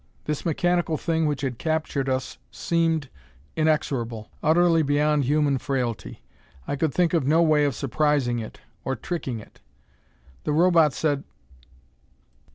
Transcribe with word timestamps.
This 0.25 0.47
mechanical 0.47 0.97
thing 0.97 1.27
which 1.27 1.41
had 1.41 1.59
captured 1.59 2.09
us 2.09 2.39
seemed 2.49 3.07
inexorable, 3.55 4.31
utterly 4.41 4.81
beyond 4.81 5.25
human 5.25 5.59
frailty. 5.59 6.23
I 6.67 6.75
could 6.75 6.91
think 6.91 7.13
of 7.13 7.27
no 7.27 7.43
way 7.43 7.65
of 7.65 7.75
surprising 7.75 8.39
it, 8.39 8.61
or 8.83 8.95
tricking 8.95 9.39
it. 9.39 9.61
The 10.43 10.53
Robot 10.53 10.93
said. 10.93 11.23